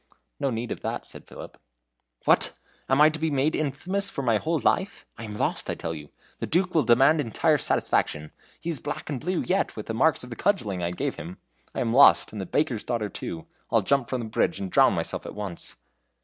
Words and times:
"No 0.39 0.49
need 0.49 0.71
of 0.71 0.79
that," 0.79 1.05
said 1.05 1.27
Philip. 1.27 1.59
"What! 2.25 2.53
am 2.89 2.99
I 2.99 3.11
to 3.11 3.19
be 3.19 3.29
made 3.29 3.55
infamous 3.55 4.09
for 4.09 4.23
my 4.23 4.37
whole 4.39 4.57
life? 4.57 5.05
I 5.15 5.25
am 5.25 5.35
lost, 5.35 5.69
I 5.69 5.75
tell 5.75 5.93
you. 5.93 6.09
The 6.39 6.47
Duke 6.47 6.73
will 6.73 6.81
demand 6.81 7.21
entire 7.21 7.59
satisfaction. 7.59 8.31
His 8.59 8.79
back 8.79 8.79
is 8.79 8.79
black 8.95 9.09
and 9.11 9.19
blue 9.21 9.43
yet 9.43 9.75
with 9.75 9.85
the 9.85 9.93
marks 9.93 10.23
of 10.23 10.31
the 10.31 10.35
cudgelling 10.35 10.81
I 10.81 10.89
gave 10.89 11.17
him. 11.17 11.37
I 11.75 11.81
am 11.81 11.93
lost, 11.93 12.31
and 12.31 12.41
the 12.41 12.47
baker's 12.47 12.83
daughter 12.83 13.09
too! 13.09 13.45
I'll 13.69 13.83
jump 13.83 14.09
from 14.09 14.21
the 14.21 14.25
bridge 14.25 14.59
and 14.59 14.71
drown 14.71 14.93
myself 14.95 15.27
at 15.27 15.35
once!" 15.35 15.75